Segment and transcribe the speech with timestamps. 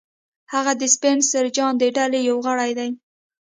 [0.53, 2.89] هغه د سپنسر جان د ډلې یو غړی دی